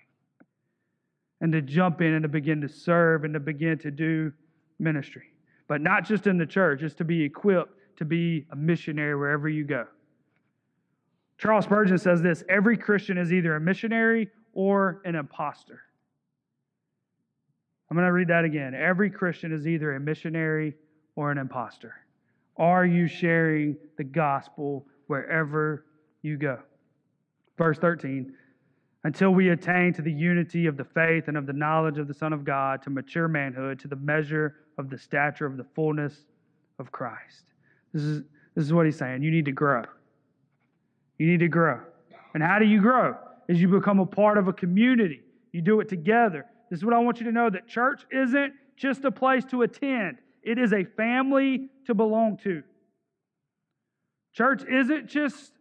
[1.40, 4.32] and to jump in and to begin to serve and to begin to do
[4.78, 5.32] ministry.
[5.68, 9.48] But not just in the church, it's to be equipped to be a missionary wherever
[9.48, 9.86] you go.
[11.36, 15.82] Charles Spurgeon says this every Christian is either a missionary or an impostor.
[17.90, 18.74] I'm going to read that again.
[18.74, 20.74] Every Christian is either a missionary
[21.16, 21.94] or an impostor.
[22.56, 25.84] Are you sharing the gospel wherever
[26.22, 26.58] you go?
[27.56, 28.34] Verse 13
[29.04, 32.14] until we attain to the unity of the faith and of the knowledge of the
[32.14, 36.14] Son of God, to mature manhood, to the measure of the stature of the fullness
[36.78, 37.44] of Christ.
[37.92, 38.22] This is,
[38.54, 39.22] this is what he's saying.
[39.22, 39.82] You need to grow.
[41.18, 41.80] You need to grow.
[42.34, 43.16] And how do you grow?
[43.48, 45.22] Is you become a part of a community.
[45.52, 46.46] You do it together.
[46.70, 49.62] This is what I want you to know that church isn't just a place to
[49.62, 52.62] attend, it is a family to belong to.
[54.32, 55.52] Church isn't just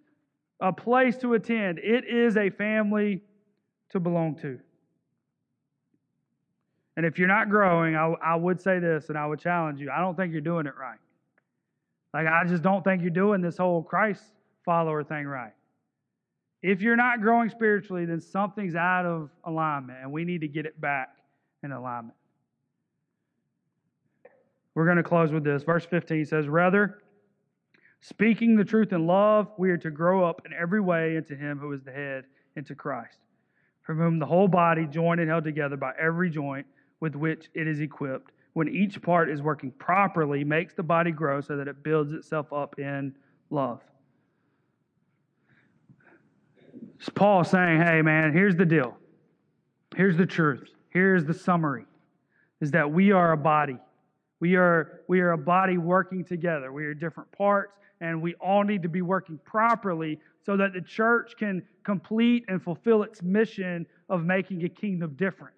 [0.60, 3.24] a place to attend, it is a family
[3.90, 4.60] to belong to.
[6.98, 9.90] And if you're not growing, I, I would say this and I would challenge you
[9.92, 10.98] I don't think you're doing it right.
[12.14, 14.24] Like, I just don't think you're doing this whole Christ
[14.66, 15.54] follower thing right.
[16.64, 20.66] If you're not growing spiritually, then something's out of alignment, and we need to get
[20.66, 21.10] it back
[21.64, 22.18] in alignment.
[24.74, 25.62] We're going to close with this.
[25.64, 27.00] Verse 15 says, Rather,
[28.02, 31.60] speaking the truth in love, we are to grow up in every way into Him
[31.60, 33.20] who is the head, into Christ,
[33.84, 36.66] from whom the whole body, joined and held together by every joint
[37.00, 41.42] with which it is equipped, when each part is working properly, makes the body grow
[41.42, 43.16] so that it builds itself up in
[43.50, 43.82] love.
[47.00, 48.98] It's Paul saying, hey, man, here's the deal.
[49.96, 50.70] Here's the truth.
[50.90, 51.86] Here's the summary
[52.60, 53.78] is that we are a body.
[54.40, 56.72] We are, we are a body working together.
[56.72, 60.82] We are different parts, and we all need to be working properly so that the
[60.82, 65.57] church can complete and fulfill its mission of making a kingdom difference.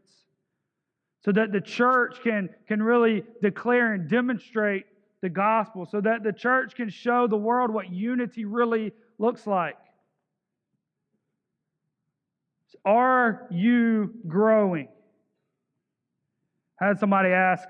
[1.30, 4.88] So that the church can, can really declare and demonstrate
[5.22, 9.78] the gospel, so that the church can show the world what unity really looks like.
[12.84, 14.88] Are you growing?
[16.82, 17.70] I had somebody ask,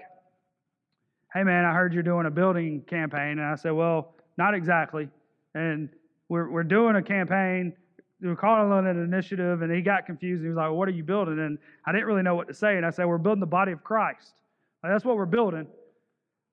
[1.34, 3.40] Hey man, I heard you're doing a building campaign.
[3.40, 5.10] And I said, Well, not exactly.
[5.54, 5.90] And
[6.30, 7.74] we're, we're doing a campaign.
[8.22, 10.44] We are calling on an initiative, and he got confused.
[10.44, 11.40] He was like, well, What are you building?
[11.40, 12.78] And I didn't really know what to say.
[12.78, 14.34] And I said, We're building the body of Christ.
[14.84, 15.68] Like, that's what we're building.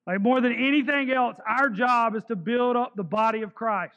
[0.05, 3.95] Like, more than anything else, our job is to build up the body of Christ.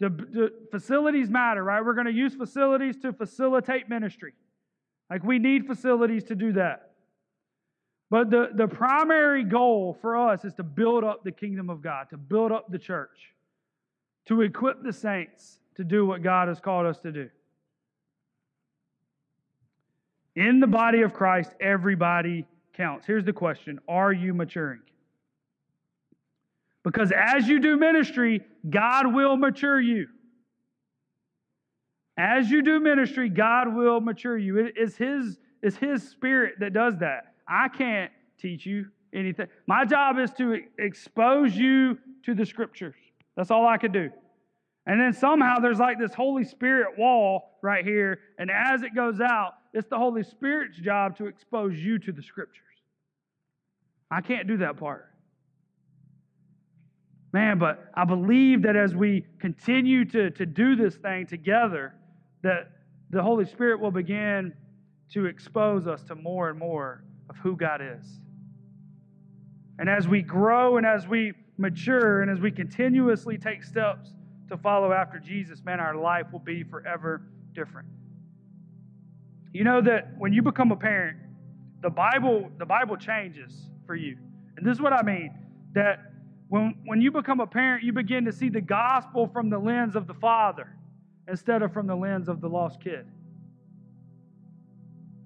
[0.00, 1.82] The, the facilities matter, right?
[1.82, 4.32] We're going to use facilities to facilitate ministry.
[5.12, 6.90] Like we need facilities to do that.
[8.10, 12.08] But the, the primary goal for us is to build up the kingdom of God,
[12.10, 13.34] to build up the church,
[14.26, 17.30] to equip the saints to do what God has called us to do.
[20.34, 23.06] In the body of Christ, everybody counts.
[23.06, 24.80] Here's the question Are you maturing?
[26.82, 30.08] Because as you do ministry, God will mature you.
[32.16, 34.58] As you do ministry, God will mature you.
[34.58, 37.34] It is His, it's His Spirit that does that.
[37.48, 39.46] I can't teach you anything.
[39.66, 42.96] My job is to expose you to the Scriptures.
[43.36, 44.10] That's all I could do.
[44.86, 48.18] And then somehow there's like this Holy Spirit wall right here.
[48.38, 52.22] And as it goes out, it's the Holy Spirit's job to expose you to the
[52.22, 52.62] Scriptures.
[54.10, 55.08] I can't do that part.
[57.32, 61.94] Man, but I believe that as we continue to, to do this thing together,
[62.42, 62.70] that
[63.10, 64.52] the Holy Spirit will begin
[65.12, 68.20] to expose us to more and more of who God is.
[69.78, 74.10] And as we grow and as we mature and as we continuously take steps
[74.52, 77.22] to follow after Jesus, man, our life will be forever
[77.54, 77.88] different.
[79.52, 81.18] You know that when you become a parent,
[81.80, 84.16] the Bible the Bible changes for you.
[84.56, 85.34] And this is what I mean
[85.72, 86.12] that
[86.48, 89.96] when when you become a parent, you begin to see the gospel from the lens
[89.96, 90.76] of the father
[91.28, 93.06] instead of from the lens of the lost kid.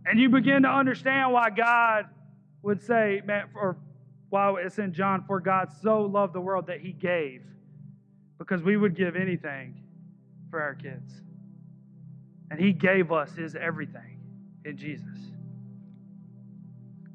[0.05, 2.07] And you begin to understand why God
[2.63, 3.77] would say, man, or
[4.29, 7.43] why it's in John, for God so loved the world that he gave,
[8.39, 9.75] because we would give anything
[10.51, 11.13] for our kids.
[12.51, 14.21] And he gave us his everything
[14.65, 15.19] in Jesus.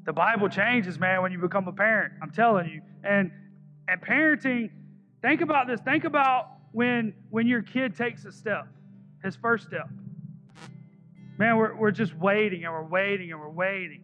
[0.04, 2.14] The Bible changes, man, when you become a parent.
[2.22, 2.82] I'm telling you.
[3.04, 3.30] And
[3.88, 4.70] and parenting,
[5.22, 5.80] think about this.
[5.80, 8.66] Think about when when your kid takes a step,
[9.22, 9.88] his first step.
[11.38, 14.02] Man, we're, we're just waiting and we're waiting and we're waiting.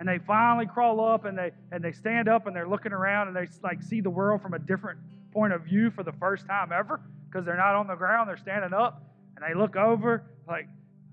[0.00, 3.28] And they finally crawl up and they and they stand up and they're looking around
[3.28, 4.98] and they like see the world from a different
[5.32, 8.36] point of view for the first time ever because they're not on the ground, they're
[8.36, 9.02] standing up
[9.36, 10.68] and they look over like,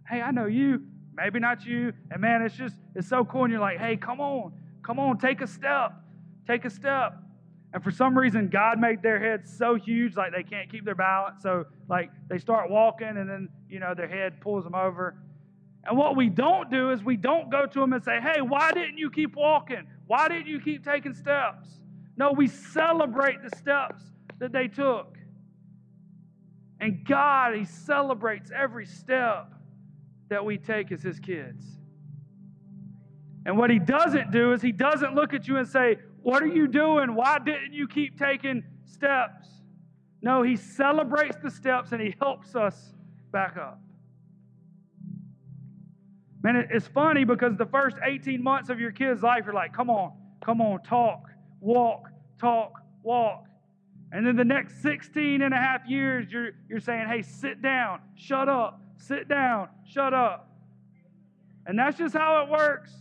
[0.08, 0.82] hey, I know you,
[1.16, 1.94] maybe not you.
[2.12, 3.44] And man, it's just it's so cool.
[3.44, 4.54] And you're like, hey, come on,
[4.84, 5.94] come on, take a step,
[6.48, 7.18] take a step.
[7.74, 10.96] And for some reason, God made their heads so huge, like they can't keep their
[10.96, 11.44] balance.
[11.44, 15.18] So, like, they start walking, and then, you know, their head pulls them over.
[15.84, 18.72] And what we don't do is we don't go to them and say, hey, why
[18.72, 19.86] didn't you keep walking?
[20.08, 21.68] Why didn't you keep taking steps?
[22.18, 24.02] No, we celebrate the steps
[24.40, 25.18] that they took.
[26.80, 29.54] And God, He celebrates every step
[30.30, 31.64] that we take as His kids.
[33.46, 36.48] And what He doesn't do is He doesn't look at you and say, What are
[36.48, 37.16] you doing?
[37.16, 39.48] Why didn't you keep taking steps?
[40.22, 42.94] No, He celebrates the steps and He helps us
[43.32, 43.80] back up.
[46.42, 49.90] Man, it's funny because the first 18 months of your kid's life, you're like, come
[49.90, 50.14] on,
[50.44, 51.30] come on, talk,
[51.66, 53.46] walk, talk, walk.
[54.12, 58.00] And then the next 16 and a half years, you're, you're saying, hey, sit down,
[58.16, 60.50] shut up, sit down, shut up.
[61.66, 62.92] And that's just how it works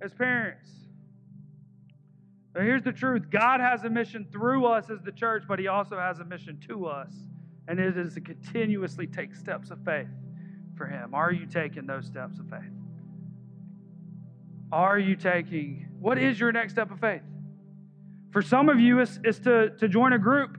[0.00, 0.70] as parents.
[2.54, 5.68] But here's the truth God has a mission through us as the church, but He
[5.68, 7.12] also has a mission to us,
[7.68, 10.08] and it is to continuously take steps of faith
[10.76, 11.14] for Him?
[11.14, 12.72] Are you taking those steps of faith?
[14.72, 17.22] Are you taking, what is your next step of faith?
[18.30, 20.58] For some of you, it's, it's to, to join a group.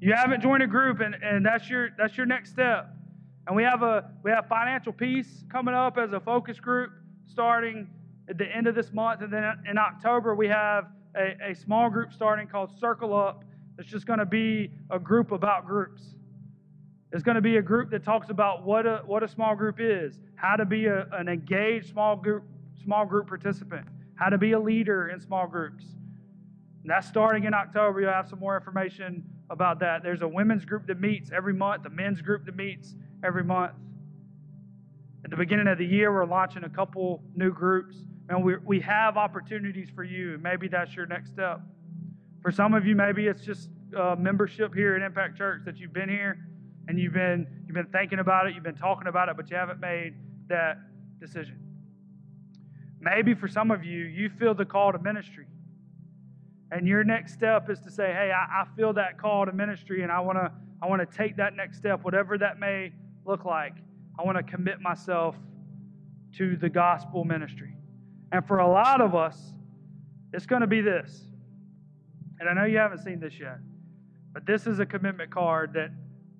[0.00, 2.90] You haven't joined a group, and, and that's your that's your next step.
[3.46, 6.92] And we have a we have financial peace coming up as a focus group
[7.26, 7.88] starting
[8.28, 11.88] at the end of this month, and then in October we have a, a small
[11.88, 13.44] group starting called Circle Up.
[13.78, 16.02] It's just going to be a group about groups.
[17.12, 19.76] It's going to be a group that talks about what a, what a small group
[19.78, 22.44] is, how to be a, an engaged small group,
[22.82, 25.84] small group participant, how to be a leader in small groups.
[26.86, 28.00] That's starting in October.
[28.00, 30.02] You'll have some more information about that.
[30.02, 33.72] There's a women's group that meets every month, a men's group that meets every month.
[35.24, 37.96] At the beginning of the year, we're launching a couple new groups,
[38.28, 40.38] and we, we have opportunities for you.
[40.40, 41.60] Maybe that's your next step.
[42.42, 43.70] For some of you, maybe it's just
[44.18, 46.46] membership here at Impact Church that you've been here
[46.88, 49.56] and you've been you've been thinking about it, you've been talking about it, but you
[49.56, 50.14] haven't made
[50.48, 50.78] that
[51.20, 51.58] decision.
[53.00, 55.46] Maybe for some of you, you feel the call to ministry.
[56.70, 60.02] And your next step is to say, hey, I, I feel that call to ministry
[60.02, 60.52] and I wanna
[60.82, 62.92] I wanna take that next step, whatever that may
[63.24, 63.74] look like.
[64.18, 65.36] I want to commit myself
[66.38, 67.74] to the gospel ministry.
[68.32, 69.52] And for a lot of us,
[70.32, 71.22] it's going to be this.
[72.40, 73.58] And I know you haven't seen this yet,
[74.32, 75.90] but this is a commitment card that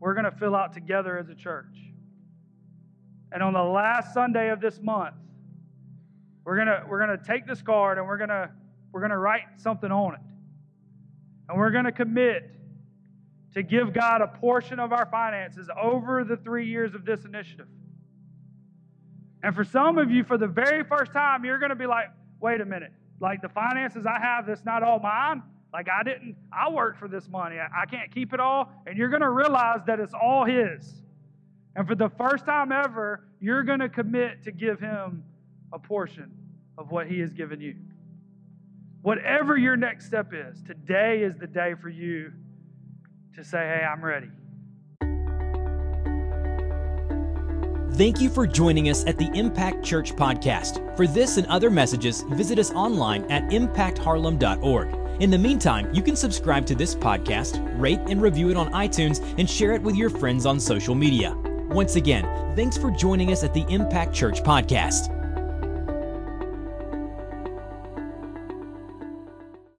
[0.00, 1.76] we're going to fill out together as a church.
[3.32, 5.16] And on the last Sunday of this month,
[6.44, 8.50] we're going to we're going to take this card and we're going to
[8.97, 10.20] we're going to write something on it.
[11.51, 12.51] And we're going to commit
[13.53, 17.66] to give God a portion of our finances over the 3 years of this initiative.
[19.42, 22.07] And for some of you for the very first time you're going to be like,
[22.40, 22.90] "Wait a minute.
[23.20, 25.42] Like the finances I have that's not all mine?"
[25.74, 27.57] Like, I didn't, I worked for this money.
[27.59, 28.72] I, I can't keep it all.
[28.86, 31.03] And you're going to realize that it's all His.
[31.74, 35.22] And for the first time ever, you're going to commit to give Him
[35.74, 36.32] a portion
[36.78, 37.74] of what He has given you.
[39.07, 42.32] Whatever your next step is, today is the day for you
[43.36, 44.26] to say, hey, I'm ready.
[47.96, 50.96] Thank you for joining us at the Impact Church Podcast.
[50.96, 55.22] For this and other messages, visit us online at impactharlem.org.
[55.22, 59.22] In the meantime, you can subscribe to this podcast, rate and review it on iTunes,
[59.38, 61.32] and share it with your friends on social media.
[61.68, 62.24] Once again,
[62.57, 65.15] thanks for joining us at the Impact Church Podcast.